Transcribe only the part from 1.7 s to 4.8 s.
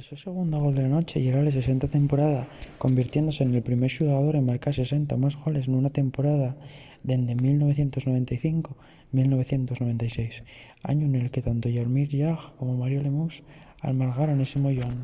de la temporada convirtiéndose nel primer xugador en marcar